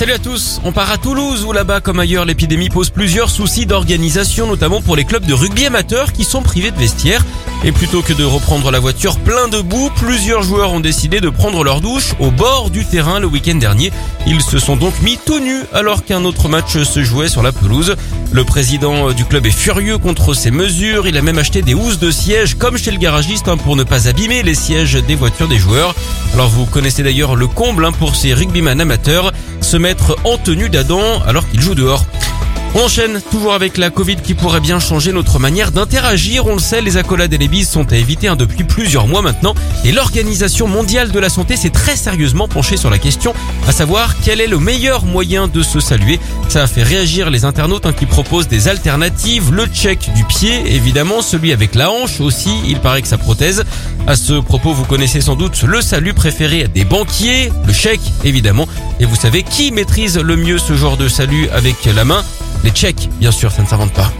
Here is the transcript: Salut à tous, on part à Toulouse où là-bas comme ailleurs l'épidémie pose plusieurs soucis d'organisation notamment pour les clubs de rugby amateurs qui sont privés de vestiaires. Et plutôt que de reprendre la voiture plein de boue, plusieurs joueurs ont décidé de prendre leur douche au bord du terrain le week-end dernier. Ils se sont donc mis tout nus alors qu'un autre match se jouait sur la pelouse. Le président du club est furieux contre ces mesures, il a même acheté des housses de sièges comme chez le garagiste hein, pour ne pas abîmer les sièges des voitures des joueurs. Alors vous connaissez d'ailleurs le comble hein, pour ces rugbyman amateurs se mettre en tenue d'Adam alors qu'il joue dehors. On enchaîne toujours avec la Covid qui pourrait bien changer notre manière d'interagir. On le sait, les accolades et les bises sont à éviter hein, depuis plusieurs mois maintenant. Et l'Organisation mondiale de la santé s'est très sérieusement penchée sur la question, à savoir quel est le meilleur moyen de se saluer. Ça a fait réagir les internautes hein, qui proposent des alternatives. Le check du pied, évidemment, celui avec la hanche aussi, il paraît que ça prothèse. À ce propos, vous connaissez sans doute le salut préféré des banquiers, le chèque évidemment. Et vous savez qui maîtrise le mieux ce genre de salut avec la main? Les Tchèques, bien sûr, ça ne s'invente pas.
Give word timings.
Salut 0.00 0.12
à 0.12 0.18
tous, 0.18 0.62
on 0.64 0.72
part 0.72 0.90
à 0.90 0.96
Toulouse 0.96 1.44
où 1.44 1.52
là-bas 1.52 1.82
comme 1.82 2.00
ailleurs 2.00 2.24
l'épidémie 2.24 2.70
pose 2.70 2.88
plusieurs 2.88 3.28
soucis 3.28 3.66
d'organisation 3.66 4.46
notamment 4.46 4.80
pour 4.80 4.96
les 4.96 5.04
clubs 5.04 5.26
de 5.26 5.34
rugby 5.34 5.66
amateurs 5.66 6.14
qui 6.14 6.24
sont 6.24 6.40
privés 6.40 6.70
de 6.70 6.78
vestiaires. 6.78 7.22
Et 7.64 7.72
plutôt 7.72 8.00
que 8.00 8.14
de 8.14 8.24
reprendre 8.24 8.70
la 8.70 8.78
voiture 8.78 9.18
plein 9.18 9.48
de 9.48 9.60
boue, 9.60 9.90
plusieurs 9.96 10.42
joueurs 10.42 10.72
ont 10.72 10.80
décidé 10.80 11.20
de 11.20 11.28
prendre 11.28 11.62
leur 11.62 11.82
douche 11.82 12.14
au 12.18 12.30
bord 12.30 12.70
du 12.70 12.86
terrain 12.86 13.20
le 13.20 13.26
week-end 13.26 13.56
dernier. 13.56 13.92
Ils 14.26 14.40
se 14.40 14.58
sont 14.58 14.76
donc 14.76 14.94
mis 15.02 15.18
tout 15.18 15.38
nus 15.38 15.64
alors 15.74 16.02
qu'un 16.02 16.24
autre 16.24 16.48
match 16.48 16.82
se 16.82 17.04
jouait 17.04 17.28
sur 17.28 17.42
la 17.42 17.52
pelouse. 17.52 17.94
Le 18.32 18.44
président 18.44 19.12
du 19.12 19.26
club 19.26 19.44
est 19.44 19.50
furieux 19.50 19.98
contre 19.98 20.32
ces 20.32 20.50
mesures, 20.50 21.08
il 21.08 21.18
a 21.18 21.22
même 21.22 21.36
acheté 21.36 21.60
des 21.60 21.74
housses 21.74 21.98
de 21.98 22.10
sièges 22.10 22.54
comme 22.54 22.78
chez 22.78 22.90
le 22.92 22.96
garagiste 22.96 23.48
hein, 23.48 23.58
pour 23.58 23.76
ne 23.76 23.82
pas 23.82 24.08
abîmer 24.08 24.42
les 24.42 24.54
sièges 24.54 24.94
des 24.94 25.14
voitures 25.14 25.48
des 25.48 25.58
joueurs. 25.58 25.94
Alors 26.32 26.48
vous 26.48 26.64
connaissez 26.64 27.02
d'ailleurs 27.02 27.36
le 27.36 27.48
comble 27.48 27.84
hein, 27.84 27.92
pour 27.92 28.16
ces 28.16 28.32
rugbyman 28.32 28.80
amateurs 28.80 29.32
se 29.70 29.76
mettre 29.76 30.16
en 30.24 30.36
tenue 30.36 30.68
d'Adam 30.68 31.22
alors 31.24 31.48
qu'il 31.48 31.60
joue 31.60 31.76
dehors. 31.76 32.04
On 32.72 32.84
enchaîne 32.84 33.20
toujours 33.32 33.52
avec 33.52 33.76
la 33.78 33.90
Covid 33.90 34.16
qui 34.16 34.34
pourrait 34.34 34.60
bien 34.60 34.78
changer 34.78 35.12
notre 35.12 35.40
manière 35.40 35.72
d'interagir. 35.72 36.46
On 36.46 36.54
le 36.54 36.60
sait, 36.60 36.80
les 36.80 36.96
accolades 36.96 37.32
et 37.32 37.38
les 37.38 37.48
bises 37.48 37.68
sont 37.68 37.92
à 37.92 37.96
éviter 37.96 38.28
hein, 38.28 38.36
depuis 38.36 38.62
plusieurs 38.62 39.08
mois 39.08 39.22
maintenant. 39.22 39.54
Et 39.84 39.90
l'Organisation 39.90 40.68
mondiale 40.68 41.10
de 41.10 41.18
la 41.18 41.28
santé 41.28 41.56
s'est 41.56 41.70
très 41.70 41.96
sérieusement 41.96 42.46
penchée 42.46 42.76
sur 42.76 42.88
la 42.88 42.98
question, 42.98 43.34
à 43.66 43.72
savoir 43.72 44.14
quel 44.20 44.40
est 44.40 44.46
le 44.46 44.60
meilleur 44.60 45.04
moyen 45.04 45.48
de 45.48 45.62
se 45.62 45.80
saluer. 45.80 46.20
Ça 46.48 46.62
a 46.62 46.66
fait 46.68 46.84
réagir 46.84 47.28
les 47.28 47.44
internautes 47.44 47.86
hein, 47.86 47.92
qui 47.92 48.06
proposent 48.06 48.46
des 48.46 48.68
alternatives. 48.68 49.52
Le 49.52 49.66
check 49.66 50.08
du 50.14 50.22
pied, 50.22 50.72
évidemment, 50.72 51.22
celui 51.22 51.52
avec 51.52 51.74
la 51.74 51.90
hanche 51.90 52.20
aussi, 52.20 52.52
il 52.68 52.78
paraît 52.78 53.02
que 53.02 53.08
ça 53.08 53.18
prothèse. 53.18 53.64
À 54.06 54.14
ce 54.14 54.34
propos, 54.34 54.72
vous 54.72 54.84
connaissez 54.84 55.20
sans 55.20 55.34
doute 55.34 55.60
le 55.64 55.80
salut 55.80 56.14
préféré 56.14 56.68
des 56.68 56.84
banquiers, 56.84 57.50
le 57.66 57.72
chèque 57.72 58.00
évidemment. 58.22 58.68
Et 59.00 59.06
vous 59.06 59.16
savez 59.16 59.42
qui 59.42 59.72
maîtrise 59.72 60.18
le 60.18 60.36
mieux 60.36 60.58
ce 60.58 60.74
genre 60.74 60.96
de 60.96 61.08
salut 61.08 61.48
avec 61.50 61.84
la 61.86 62.04
main? 62.04 62.22
Les 62.64 62.70
Tchèques, 62.70 63.08
bien 63.18 63.30
sûr, 63.30 63.50
ça 63.50 63.62
ne 63.62 63.66
s'invente 63.66 63.92
pas. 63.92 64.10